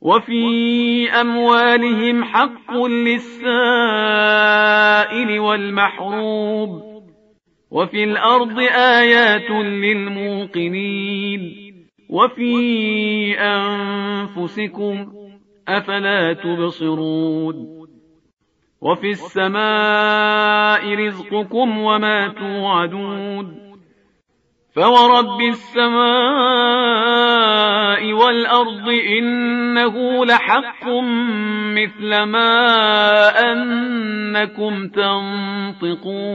[0.00, 3.40] وفي أموالهم حق للسائل
[5.40, 6.82] والمحروب
[7.70, 11.42] وفي الأرض آيات للموقنين
[12.10, 12.54] وفي
[13.40, 15.12] أنفسكم
[15.68, 17.76] أفلا تبصرون
[18.80, 23.66] وفي السماء رزقكم وما توعدون
[24.74, 27.05] فورب السماء
[28.36, 30.88] والأرض إنه لحق
[31.74, 32.52] مثل ما
[33.52, 36.26] أنكم تنطقون.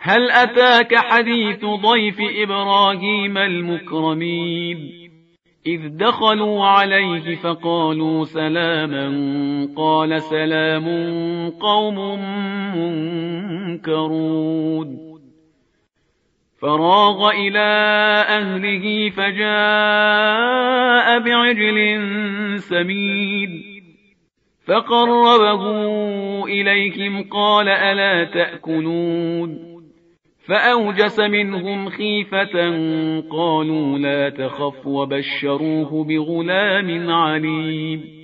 [0.00, 4.78] هل أتاك حديث ضيف إبراهيم المكرمين؟
[5.66, 9.08] إذ دخلوا عليه فقالوا سلاما
[9.76, 10.86] قال سلام
[11.50, 12.20] قوم
[13.74, 15.13] منكرون.
[16.64, 17.58] فراغ إلى
[18.28, 19.46] أهله فجاء
[21.18, 21.98] بعجل
[22.58, 23.62] سمين.
[24.66, 25.64] فقربه
[26.44, 29.58] إليهم قال ألا تأكلون.
[30.48, 32.70] فأوجس منهم خيفة
[33.30, 38.23] قالوا لا تخف وبشروه بغلام عليم.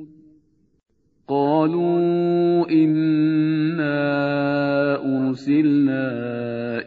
[1.31, 3.99] قالوا إنا
[5.17, 6.07] أرسلنا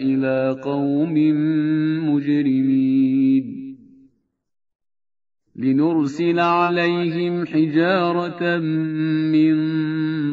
[0.00, 1.14] إلى قوم
[2.08, 3.44] مجرمين
[5.56, 8.58] لنرسل عليهم حجارة
[9.32, 9.56] من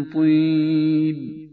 [0.03, 1.47] طين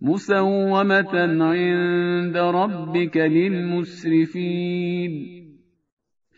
[0.00, 4.62] مسومة عند ربك للمسرفين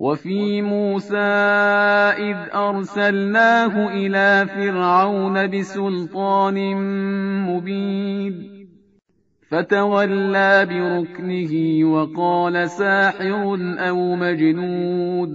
[0.00, 1.16] وفي موسى
[2.18, 6.76] إذ أرسلناه إلى فرعون بسلطان
[7.46, 8.50] مبين.
[9.50, 15.30] فتولى بركنه وقال ساحر أو مجنود.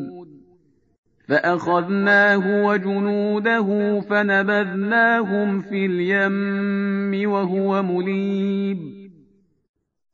[1.27, 9.04] فأخذناه وجنوده فنبذناهم في اليم وهو مليب.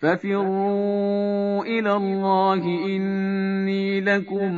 [0.00, 4.54] ففروا إلى الله اني لكم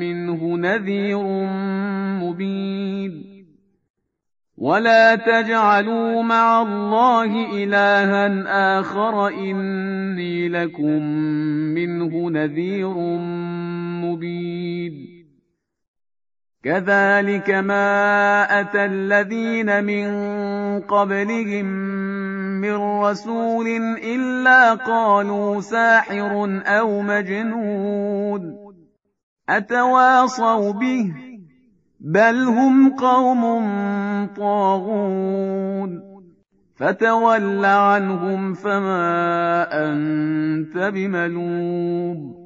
[0.00, 1.22] منه نذير
[2.22, 3.32] مبين.
[4.56, 11.02] ولا تجعلوا مع الله الها اخر اني لكم
[11.74, 12.94] منه نذير
[14.04, 15.12] مبين.
[16.64, 20.08] كذلك ما اتى الذين من
[20.80, 21.91] قبلهم
[22.62, 23.66] من رسول
[23.98, 28.72] إلا قالوا ساحر أو مجنون
[29.48, 31.12] أتواصوا به
[32.00, 33.42] بل هم قوم
[34.36, 36.02] طاغون
[36.76, 42.42] فتول عنهم فما أنت بملوم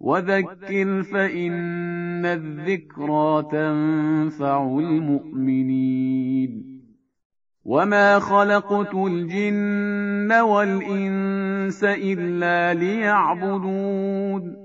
[0.00, 6.67] وذكر فإن الذكرى تنفع المؤمنين
[7.68, 14.56] وما خلقت الجن والإنس إلا ليعبدون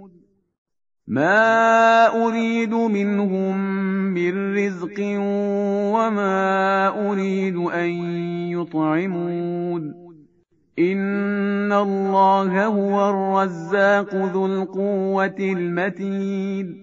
[1.07, 3.57] ما أريد منهم
[4.13, 5.00] من رزق
[5.94, 7.89] وما أريد أن
[8.51, 10.03] يطعمون
[10.79, 16.82] إن الله هو الرزاق ذو القوة المتين